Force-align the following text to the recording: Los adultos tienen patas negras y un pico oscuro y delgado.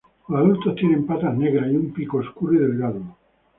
Los 0.29 0.39
adultos 0.39 0.73
tienen 0.77 1.05
patas 1.05 1.37
negras 1.37 1.67
y 1.71 1.75
un 1.75 1.93
pico 1.93 2.17
oscuro 2.17 2.55
y 2.55 2.57
delgado. 2.57 3.01